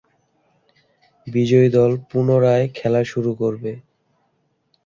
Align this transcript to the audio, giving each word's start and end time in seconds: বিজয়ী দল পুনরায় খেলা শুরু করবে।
বিজয়ী 1.27 1.69
দল 1.69 1.91
পুনরায় 2.09 2.65
খেলা 2.75 3.01
শুরু 3.03 3.31
করবে। 3.35 3.71